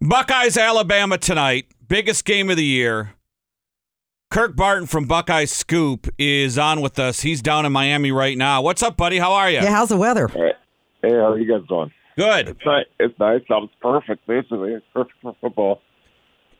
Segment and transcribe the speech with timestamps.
[0.00, 1.66] Buckeyes, Alabama tonight.
[1.88, 3.14] Biggest game of the year.
[4.30, 7.22] Kirk Barton from Buckeye Scoop is on with us.
[7.22, 8.62] He's down in Miami right now.
[8.62, 9.18] What's up, buddy?
[9.18, 9.56] How are you?
[9.56, 10.28] Yeah, how's the weather?
[10.28, 10.52] Hey,
[11.02, 11.90] how are you guys doing?
[12.16, 12.48] Good.
[12.48, 12.84] It's nice.
[13.00, 13.40] It's nice.
[13.48, 14.74] It's perfect, basically.
[14.74, 15.80] It's perfect for football.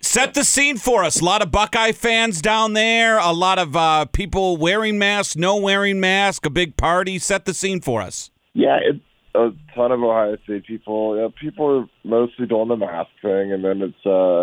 [0.01, 1.21] Set the scene for us.
[1.21, 3.19] A lot of Buckeye fans down there.
[3.19, 6.45] A lot of uh, people wearing masks, no wearing masks.
[6.45, 7.21] A big party.
[7.21, 8.33] Set the scene for us.
[8.55, 9.05] Yeah, it's
[9.39, 11.17] a ton of Ohio State people.
[11.17, 14.07] Yeah, people are mostly doing the mask thing, and then it's.
[14.07, 14.43] uh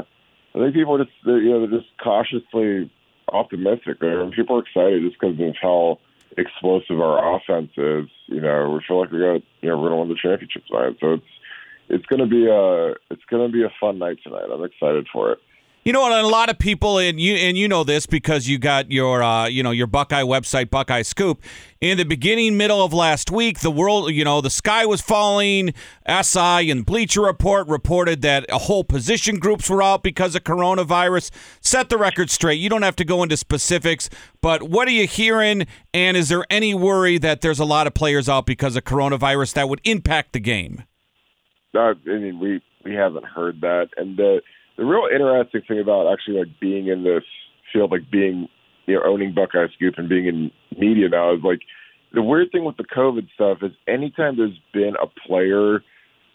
[0.56, 2.90] I think people are just you know they're just cautiously
[3.32, 4.00] optimistic.
[4.00, 6.00] They're, people are excited just because of how
[6.38, 8.08] explosive our offense is.
[8.28, 10.98] You know, we feel like we got you know we're gonna win the championship tonight.
[11.02, 11.32] So it's
[11.90, 14.50] it's gonna be a it's gonna be a fun night tonight.
[14.52, 15.40] I'm excited for it.
[15.86, 16.14] You know what?
[16.14, 19.46] A lot of people, and you and you know this because you got your uh,
[19.46, 21.44] you know your Buckeye website, Buckeye Scoop.
[21.80, 25.76] In the beginning, middle of last week, the world, you know, the sky was falling.
[26.10, 31.30] SI and Bleacher Report reported that a whole position groups were out because of coronavirus.
[31.62, 32.56] Set the record straight.
[32.56, 34.10] You don't have to go into specifics,
[34.42, 35.68] but what are you hearing?
[35.94, 39.54] And is there any worry that there's a lot of players out because of coronavirus
[39.54, 40.84] that would impact the game?
[41.76, 44.42] Uh, I mean, we we haven't heard that, and the
[44.78, 47.24] the real interesting thing about actually like being in this
[47.72, 48.48] field, like being
[48.86, 51.62] you know owning Buckeye Scoop and being in media now is like
[52.14, 55.84] the weird thing with the COVID stuff is anytime there's been a player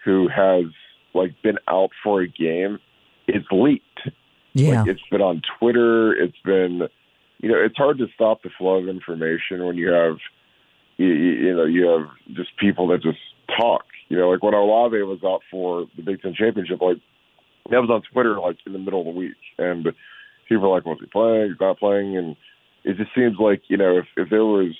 [0.04, 0.64] who has
[1.14, 2.78] like been out for a game,
[3.26, 3.84] it's leaked.
[4.52, 4.80] Yeah.
[4.80, 6.12] Like, it's been on Twitter.
[6.12, 6.88] It's been,
[7.38, 10.16] you know, it's hard to stop the flow of information when you have,
[10.96, 13.18] you, you know, you have just people that just
[13.58, 13.84] talk.
[14.08, 16.98] You know, like when Olave was out for the Big Ten championship, like
[17.70, 19.86] that was on Twitter like in the middle of the week, and
[20.48, 21.50] people were like, "Was he playing?
[21.50, 22.36] He's not playing?" And
[22.84, 24.74] it just seems like you know if if there was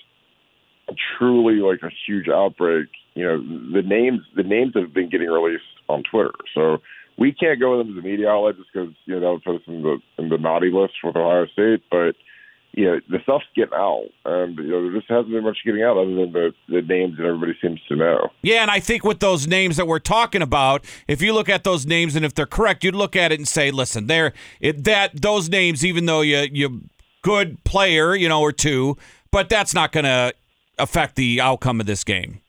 [1.18, 5.64] truly like a huge outbreak, you know, the names the names have been getting released
[5.88, 6.78] on Twitter, so
[7.18, 9.44] we can't go with them as a media outlet just because you know that would
[9.44, 12.14] put us in the in the naughty list with Ohio State, but.
[12.72, 15.82] You know, the stuff's getting out, and you know there just hasn't been much getting
[15.82, 18.30] out other than the, the names that everybody seems to know.
[18.42, 21.64] Yeah, and I think with those names that we're talking about, if you look at
[21.64, 24.84] those names and if they're correct, you'd look at it and say, listen, they're it,
[24.84, 26.82] that those names, even though you you
[27.22, 28.96] good player, you know, or two,
[29.30, 30.32] but that's not going to
[30.78, 32.40] affect the outcome of this game.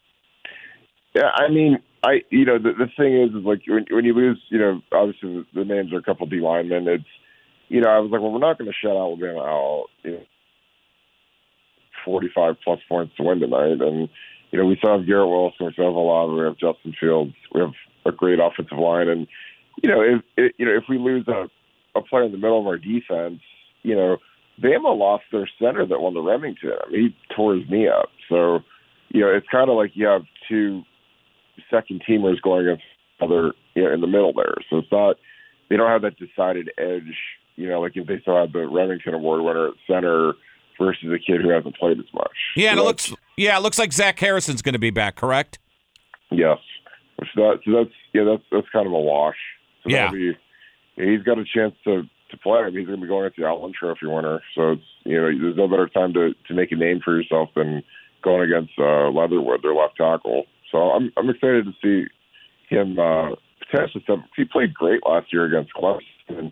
[1.16, 4.14] Yeah, I mean, I you know the the thing is is like when when you
[4.14, 6.88] lose, you know, obviously the, the names are a couple D linemen.
[6.88, 7.04] It's
[7.72, 9.86] you know I was like, well, we're not going to shut Alabama out.
[10.04, 10.24] You know,
[12.04, 14.10] forty five plus points to win tonight, and
[14.52, 17.34] you know we still have Garrett Wilson, we still have Olave, we have Justin Fields,
[17.54, 17.72] we have
[18.06, 19.26] a great offensive line, and
[19.82, 21.48] you know if it, you know if we lose a
[21.98, 23.40] a player in the middle of our defense,
[23.84, 24.18] you know.
[24.62, 26.78] Bama lost their center that won the Rimington.
[26.86, 28.10] I mean, he tore his knee up.
[28.30, 28.60] So,
[29.10, 30.84] you know, it's kind of like you have two
[31.72, 32.84] second teamers going against
[33.22, 34.54] other you know, in the middle there.
[34.70, 35.16] So it's not
[35.70, 37.16] they don't have that decided edge.
[37.56, 40.34] You know, like if they still have the Rimington Award winner at center
[40.80, 42.32] versus a kid who hasn't played as much.
[42.56, 45.16] Yeah, and So it looks yeah, it looks like Zach Harrison's going to be back,
[45.16, 45.60] correct?
[46.32, 46.58] Yes.
[47.18, 49.36] Which that, so that's yeah, that's that's kind of a wash.
[49.84, 50.12] So Yeah.
[50.12, 50.38] be,
[50.98, 52.60] yeah, he's got a chance to to play.
[52.60, 54.42] I mean, he's going to be going at the Outland Trophy winner.
[54.56, 57.50] So it's you know, there's no better time to to make a name for yourself
[57.56, 57.84] than
[58.24, 60.46] going against uh, Leatherwood, their left tackle.
[60.72, 62.08] So I'm I'm excited to see
[62.70, 64.04] him uh, potentially.
[64.08, 66.52] Some, he played great last year against Clemson.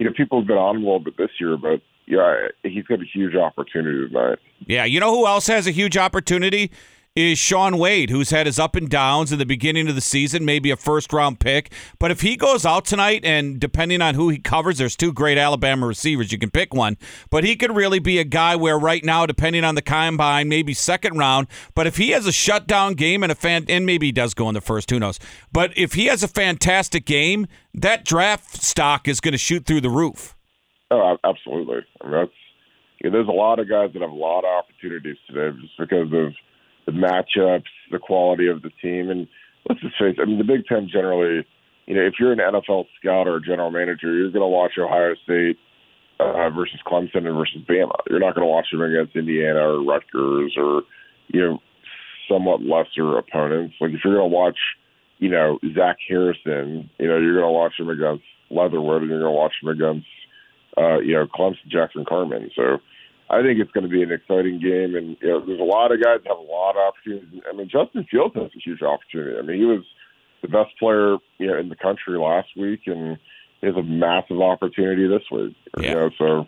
[0.00, 3.00] You know, people have been on a little bit this year, but yeah, he's got
[3.00, 4.38] a huge opportunity tonight.
[4.66, 6.70] Yeah, you know who else has a huge opportunity?
[7.16, 10.44] Is Shaun Wade, who's had his up and downs in the beginning of the season,
[10.44, 11.72] maybe a first round pick.
[11.98, 15.36] But if he goes out tonight, and depending on who he covers, there's two great
[15.36, 16.30] Alabama receivers.
[16.30, 16.96] You can pick one.
[17.28, 20.72] But he could really be a guy where right now, depending on the combine, maybe
[20.72, 21.48] second round.
[21.74, 24.48] But if he has a shutdown game and a fan, and maybe he does go
[24.48, 25.18] in the first, who knows?
[25.50, 29.80] But if he has a fantastic game, that draft stock is going to shoot through
[29.80, 30.36] the roof.
[30.92, 31.80] Oh, absolutely.
[32.02, 32.32] I mean, that's
[33.02, 36.34] there's a lot of guys that have a lot of opportunities today just because of
[36.86, 39.26] the matchups, the quality of the team, and
[39.68, 40.22] let's just face it.
[40.22, 41.46] I mean, the Big Ten generally,
[41.86, 44.72] you know, if you're an NFL scout or a general manager, you're going to watch
[44.78, 45.58] Ohio State
[46.18, 47.94] uh, versus Clemson and versus Bama.
[48.08, 50.82] You're not going to watch them against Indiana or Rutgers or
[51.28, 51.58] you know
[52.28, 53.74] somewhat lesser opponents.
[53.80, 54.58] Like if you're going to watch,
[55.18, 59.20] you know, Zach Harrison, you know, you're going to watch him against Leatherwood, and you're
[59.20, 60.06] going to watch him against
[60.78, 62.50] uh, you know, Clemson, Jackson Carman.
[62.54, 62.78] So
[63.30, 64.96] I think it's going to be an exciting game.
[64.96, 67.40] And, you know, there's a lot of guys that have a lot of opportunities.
[67.48, 69.38] I mean, Justin Fields has a huge opportunity.
[69.38, 69.84] I mean, he was
[70.42, 73.18] the best player, you know, in the country last week, and
[73.60, 75.56] he has a massive opportunity this week.
[75.78, 75.88] Yeah.
[75.88, 76.46] You know, so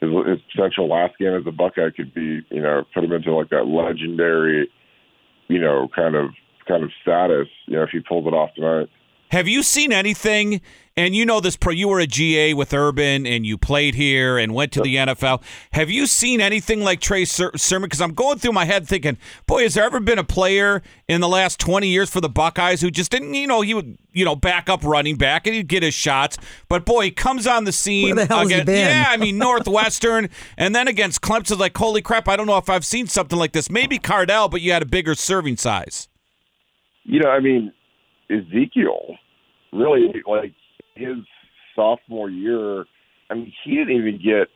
[0.00, 3.34] his, his potential last game as a Buckeye could be, you know, put him into
[3.34, 4.70] like that legendary,
[5.48, 6.30] you know, kind of
[6.66, 8.88] kind of status, you know, if he pulls it off tonight.
[9.32, 10.60] Have you seen anything?
[10.94, 11.72] And you know this pro.
[11.72, 15.42] You were a GA with Urban, and you played here and went to the NFL.
[15.72, 17.86] Have you seen anything like Trey Ser- Sermon?
[17.86, 21.22] Because I'm going through my head thinking, boy, has there ever been a player in
[21.22, 24.26] the last 20 years for the Buckeyes who just didn't, you know, he would, you
[24.26, 26.36] know, back up running back and he'd get his shots,
[26.68, 28.14] but boy, he comes on the scene.
[28.14, 28.86] Where the hell has he been?
[28.86, 32.28] Yeah, I mean Northwestern, and then against Clemson, like holy crap!
[32.28, 33.70] I don't know if I've seen something like this.
[33.70, 36.08] Maybe Cardale, but you had a bigger serving size.
[37.04, 37.72] You know, I mean,
[38.28, 39.16] Ezekiel
[39.72, 40.54] really like
[40.94, 41.18] his
[41.74, 42.84] sophomore year.
[43.30, 44.48] I mean, he didn't even get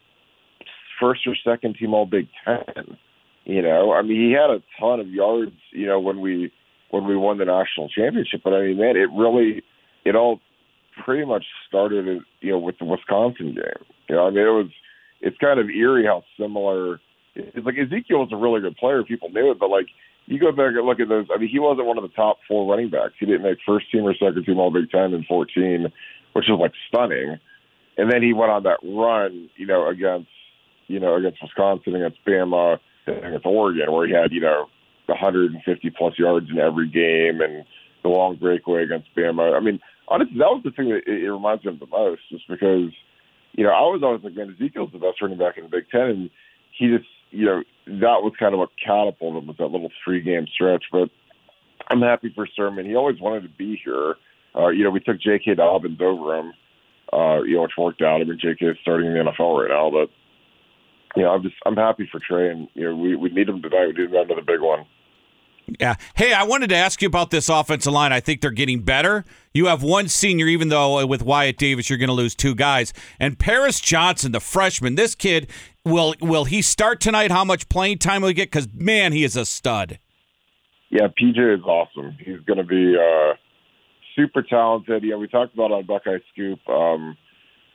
[1.00, 2.96] first or second team All Big Ten.
[3.44, 5.52] You know, I mean, he had a ton of yards.
[5.72, 6.52] You know, when we
[6.90, 9.62] when we won the national championship, but I mean, man, it really
[10.04, 10.40] it all
[11.04, 12.06] pretty much started,
[12.40, 13.86] you know, with the Wisconsin game.
[14.08, 14.70] You know, I mean, it was
[15.20, 17.00] it's kind of eerie how similar.
[17.34, 19.02] It's like Ezekiel was a really good player.
[19.02, 19.86] People knew it, but like
[20.26, 21.26] you go back and look at those.
[21.32, 23.14] I mean, he wasn't one of the top four running backs.
[23.18, 25.86] He didn't make first team or second team All Big Ten in 14,
[26.32, 27.38] which is like stunning.
[27.96, 30.28] And then he went on that run, you know, against
[30.88, 34.66] you know against Wisconsin, against Bama, against Oregon, where he had you know
[35.06, 37.64] 150 plus yards in every game, and
[38.02, 39.56] the long breakaway against Bama.
[39.56, 42.22] I mean, honestly, that was the thing that it, it reminds me of the most,
[42.30, 42.90] just because
[43.52, 45.88] you know I was always like, man, Ezekiel's the best running back in the Big
[45.90, 46.30] Ten, and
[46.76, 50.46] he just you know that was kind of what catapulted with that little three game
[50.52, 50.84] stretch.
[50.90, 51.08] But
[51.88, 52.86] I'm happy for Sermon.
[52.86, 54.14] He always wanted to be here.
[54.56, 55.54] Uh, you know, we took J.K.
[55.54, 56.52] Dobbins over him,
[57.12, 58.22] uh, you know, which worked out.
[58.22, 58.66] I mean, J.K.
[58.66, 60.08] is starting in the NFL right now, but
[61.14, 63.62] you know, I'm just I'm happy for Trey, and you know, we we need him
[63.62, 63.88] tonight.
[63.88, 64.86] We need another big one.
[65.80, 65.96] Yeah.
[66.14, 68.12] Hey, I wanted to ask you about this offensive line.
[68.12, 69.24] I think they're getting better.
[69.52, 72.92] You have one senior, even though with Wyatt Davis you're going to lose two guys.
[73.18, 75.48] And Paris Johnson, the freshman, this kid
[75.84, 77.30] will will he start tonight?
[77.30, 78.50] How much playing time will he get?
[78.50, 79.98] Because man, he is a stud.
[80.90, 82.16] Yeah, PJ is awesome.
[82.18, 83.34] He's going to be uh,
[84.14, 85.02] super talented.
[85.02, 86.60] Yeah, we talked about on Buckeye Scoop.
[86.68, 87.16] Um,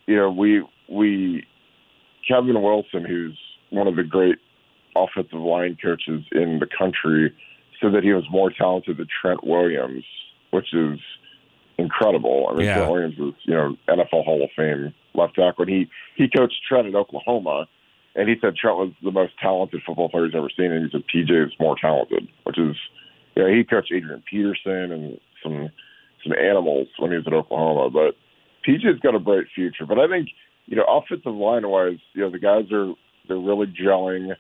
[0.07, 1.45] you know, we we
[2.27, 3.37] Kevin Wilson, who's
[3.69, 4.37] one of the great
[4.95, 7.33] offensive line coaches in the country,
[7.81, 10.05] said that he was more talented than Trent Williams,
[10.51, 10.99] which is
[11.77, 12.47] incredible.
[12.49, 12.75] I mean, Yeah.
[12.75, 15.63] Trent Williams is you know NFL Hall of Fame left tackle.
[15.63, 17.67] And he he coached Trent at Oklahoma,
[18.15, 20.91] and he said Trent was the most talented football player he's ever seen, and he
[20.91, 22.75] said PJ is more talented, which is
[23.35, 23.49] yeah.
[23.49, 25.69] he coached Adrian Peterson and some
[26.23, 28.15] some animals when he was at Oklahoma, but
[28.67, 29.85] PJ's got a bright future.
[29.85, 30.29] But I think
[30.67, 32.93] you know offensive line wise, you know the guys are
[33.27, 34.35] they're really gelling.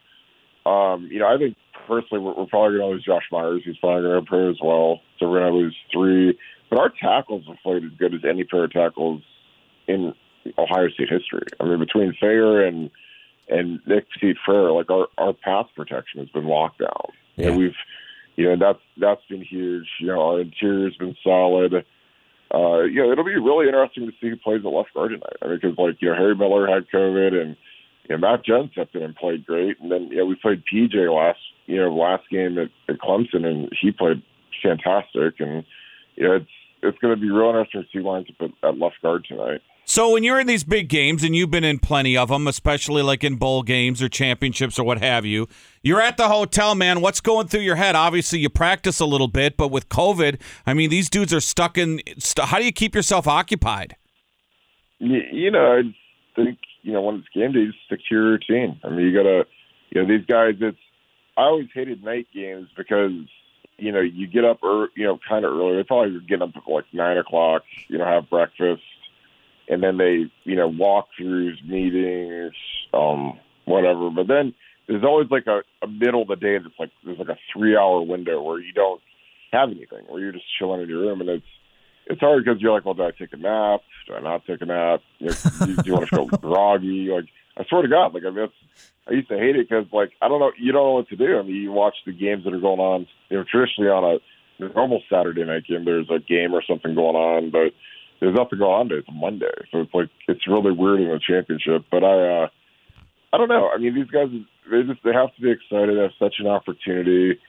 [0.65, 3.61] Um, you know, I think personally we're, we're probably going to lose Josh Myers.
[3.65, 4.99] He's probably going to play as well.
[5.19, 6.37] So we're going to lose three.
[6.69, 9.21] But our tackles have played as good as any pair of tackles
[9.87, 10.13] in
[10.57, 11.45] Ohio State history.
[11.59, 12.89] I mean, between Thayer and
[13.49, 17.11] and Nick Steve Frere, like our our pass protection has been locked down.
[17.35, 17.47] Yeah.
[17.47, 17.75] And we've,
[18.35, 19.87] you know, that's that's been huge.
[19.99, 21.85] You know, our interior's been solid.
[22.53, 25.37] Uh, you know, it'll be really interesting to see who plays at left guard tonight.
[25.41, 27.55] I mean, because like you know, Harry Miller had COVID, and
[28.07, 30.63] you know, Matt Jones stepped in and played great, and then you know we played
[30.71, 34.21] PJ last you know last game at, at Clemson, and he played
[34.63, 35.63] fantastic, and
[36.15, 36.49] you know it's
[36.83, 39.61] it's going to be real interesting to see lines up at, at left guard tonight.
[39.83, 43.01] So when you're in these big games, and you've been in plenty of them, especially
[43.01, 45.47] like in bowl games or championships or what have you,
[45.81, 47.01] you're at the hotel, man.
[47.01, 47.95] What's going through your head?
[47.95, 51.77] Obviously, you practice a little bit, but with COVID, I mean, these dudes are stuck
[51.77, 52.01] in.
[52.19, 53.95] St- how do you keep yourself occupied?
[54.99, 55.81] You, you know, I
[56.35, 58.79] think you know when it's game day, you stick to your routine.
[58.83, 59.45] I mean, you gotta,
[59.89, 60.55] you know, these guys.
[60.61, 60.77] It's
[61.37, 63.11] I always hated night games because
[63.77, 65.77] you know you get up, ear you know, kind of early.
[65.77, 67.63] They probably get up at like nine o'clock.
[67.87, 68.83] You know, have breakfast,
[69.67, 72.53] and then they you know walk through meetings,
[72.93, 74.09] um, whatever.
[74.09, 74.53] But then
[74.87, 77.75] there's always like a, a middle of the day that's like there's like a three
[77.77, 79.01] hour window where you don't
[79.51, 81.45] have anything, where you're just chilling in your room, and it's
[82.07, 83.81] it's hard because you're like, well, do I take a nap?
[84.07, 85.01] Do I not take a nap?
[85.19, 85.35] You know,
[85.65, 87.07] do, do you want to feel groggy?
[87.09, 87.25] Like,
[87.57, 88.47] I swear to God, like I mean,
[89.07, 91.15] I used to hate it because like I don't know, you don't know what to
[91.15, 91.37] do.
[91.37, 93.07] I mean, you watch the games that are going on.
[93.29, 94.19] You know, traditionally on
[94.59, 97.73] a normal Saturday night game, there's a game or something going on, but
[98.19, 99.03] there's nothing going on today.
[99.05, 101.85] It's Monday, so it's like it's really weird in the championship.
[101.91, 102.47] But I, uh
[103.33, 103.69] I don't know.
[103.73, 104.27] I mean, these guys,
[104.69, 105.97] they just they have to be excited.
[105.97, 107.39] They have such an opportunity.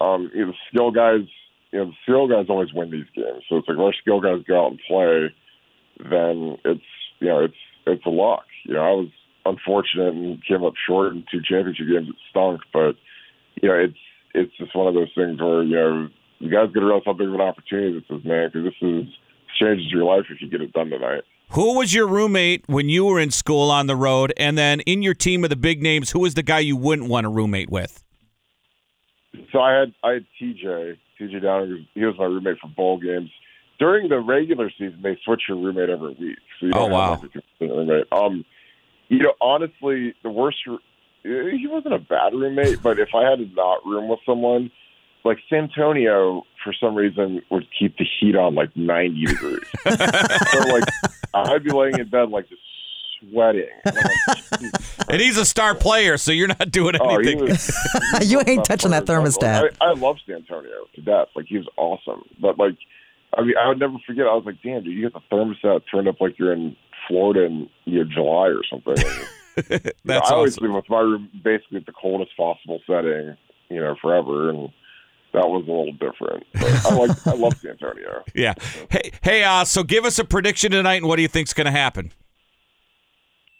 [0.00, 1.28] Um, you know, the skill guys,
[1.72, 3.44] you know, the skill guys always win these games.
[3.48, 5.34] So it's like if our skill guys go out and play,
[6.10, 8.44] then it's you know it's it's a lock.
[8.64, 9.08] You know, I was
[9.46, 12.08] unfortunate and came up short in two championship games.
[12.08, 12.96] It stunk, but
[13.62, 13.98] you know, it's
[14.34, 17.12] it's just one of those things where you know you guys got to realize how
[17.14, 18.50] big of an opportunity this is, man.
[18.52, 19.04] Because this is
[19.60, 21.22] changes your life if you get it done tonight.
[21.50, 24.34] Who was your roommate when you were in school on the road?
[24.36, 27.08] And then in your team of the big names, who was the guy you wouldn't
[27.08, 28.02] want a roommate with?
[29.52, 31.86] So I had I had TJ TJ Downing.
[31.94, 33.30] He was my roommate for bowl games.
[33.78, 36.38] during the regular season they switch your roommate every week.
[36.60, 37.14] So you Oh, don't wow.
[37.16, 38.06] have roommate.
[38.12, 38.44] Um,
[39.08, 40.58] you know, honestly, the worst.
[41.22, 44.70] He wasn't a bad roommate, but if I had to not room with someone,
[45.24, 49.58] like Santonio, for some reason, would keep the heat on like 90 degrees.
[49.88, 50.84] so like,
[51.34, 52.62] I'd be laying in bed like just
[53.30, 53.66] sweating.
[53.84, 54.72] And like,
[55.08, 57.40] And he's a star player, so you're not doing Oh, anything.
[57.40, 57.76] was,
[58.22, 59.70] You ain't touching that thermostat.
[59.80, 61.28] I, I love Santonio to death.
[61.34, 62.76] Like he was awesome, but like,
[63.36, 64.26] I mean, I would never forget.
[64.26, 66.76] I was like, damn, dude, you get the thermostat turned up like you're in
[67.08, 68.94] Florida in you know, July or something.
[68.98, 70.66] And, you know, That's I always awesome.
[70.66, 73.36] leave with my room basically at the coldest possible setting,
[73.68, 74.70] you know, forever, and
[75.32, 76.44] that was a little different.
[76.54, 78.22] But I like, I love Santonio.
[78.34, 78.54] Yeah.
[78.90, 79.44] Hey, hey.
[79.44, 82.12] Uh, so give us a prediction tonight, and what do you think's going to happen?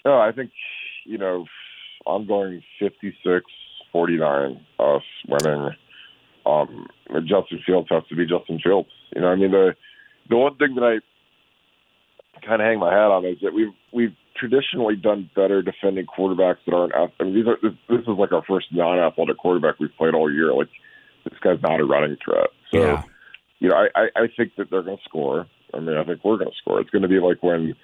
[0.05, 0.51] No, I think,
[1.05, 1.47] you know,
[2.07, 3.45] I'm going 56
[3.93, 5.71] 49, us winning.
[6.45, 6.87] Um,
[7.25, 8.89] Justin Fields has to be Justin Fields.
[9.15, 9.75] You know, I mean, the
[10.29, 10.99] the one thing that I
[12.45, 16.59] kind of hang my hat on is that we've we've traditionally done better defending quarterbacks
[16.67, 16.95] that aren't.
[16.95, 20.31] I mean, these are this, this is like our first non-athletic quarterback we've played all
[20.33, 20.53] year.
[20.53, 20.69] Like
[21.25, 22.49] this guy's not a running threat.
[22.71, 23.03] So, Yeah.
[23.61, 25.47] you know, I, I, I think that they're going to score.
[25.75, 26.81] I mean, I think we're going to score.
[26.81, 27.75] It's going to be like when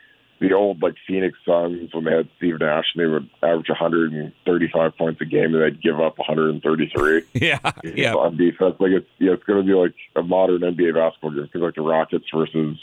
[0.40, 4.97] the old like Phoenix Suns when they had Steve Nash and they would average 135
[4.99, 7.59] points a game and they'd give up 133 Yeah.
[7.85, 8.14] Yeah.
[8.14, 8.75] on defense.
[8.78, 11.75] Like it's yeah, it's going to be like a modern NBA basketball game because like
[11.75, 12.76] the Rockets versus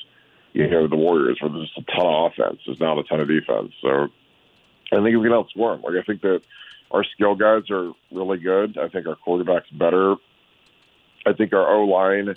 [0.53, 2.59] you know the Warriors where there's just a ton of offense.
[2.65, 3.73] There's not a ton of defense.
[3.81, 4.07] So
[4.91, 5.81] I think we can outscore them.
[5.81, 6.41] Like I think that
[6.91, 8.77] our skill guys are really good.
[8.77, 10.15] I think our quarterback's better.
[11.25, 12.35] I think our O line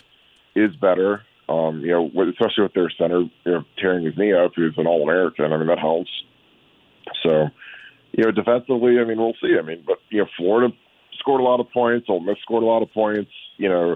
[0.55, 1.23] is better.
[1.49, 4.87] Um, you know, especially with their center, you know, tearing his knee up, who's an
[4.87, 5.51] All American.
[5.51, 6.11] I mean, that helps.
[7.21, 7.49] So,
[8.11, 9.57] you know, defensively, I mean, we'll see.
[9.57, 10.73] I mean, but you know, Florida
[11.19, 12.07] scored a lot of points.
[12.09, 13.31] Ole Miss scored a lot of points.
[13.57, 13.95] You know,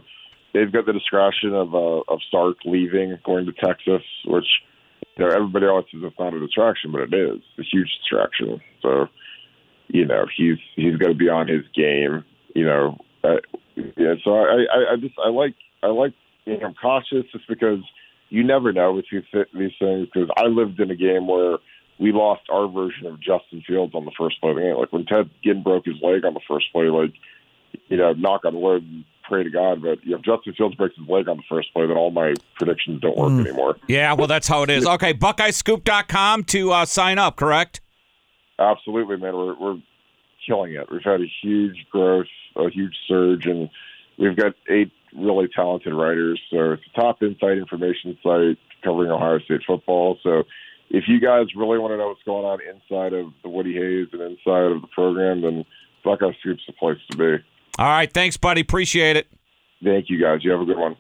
[0.58, 4.48] they've got the discretion of uh, of Sark leaving, going to Texas, which
[5.16, 8.60] you know everybody always says it's not a distraction, but it is a huge distraction.
[8.82, 9.08] So,
[9.88, 12.24] you know, he's he's got to be on his game.
[12.56, 13.38] You know, uh,
[13.76, 14.16] yeah.
[14.24, 16.14] So I, I I just I like I like
[16.46, 17.80] you know, cautious just because
[18.30, 19.24] you never know with these
[19.54, 20.08] these things.
[20.12, 21.58] Because I lived in a game where
[22.00, 24.78] we lost our version of Justin Fields on the first play of the game.
[24.78, 27.14] Like when Ted Ginn broke his leg on the first play, like
[27.90, 29.82] you know, knock on wood, pray to God.
[29.82, 33.02] But if Justin Fields breaks his leg on the first play, then all my predictions
[33.02, 33.78] don't work anymore.
[33.88, 34.14] Yeah.
[34.14, 34.86] Well, that's how it is.
[34.86, 35.14] Okay.
[35.14, 37.36] BuckeyeScoop.com to uh, sign up.
[37.36, 37.82] Correct.
[38.60, 39.36] Absolutely, man.
[39.36, 39.78] We're we're
[40.46, 40.90] killing it.
[40.92, 43.70] We've had a huge growth, a huge surge, and
[44.18, 46.42] we've got eight really talented writers.
[46.50, 50.18] So it's a top insight information site covering Ohio State football.
[50.24, 50.44] So
[50.90, 54.08] if you guys really want to know what's going on inside of the Woody Hayes
[54.14, 55.66] and inside of the program, then
[56.04, 57.44] Buckeye Scoop's the place to be.
[57.78, 58.12] All right.
[58.12, 58.62] Thanks, buddy.
[58.62, 59.28] Appreciate it.
[59.84, 60.40] Thank you guys.
[60.44, 60.96] You have a good one.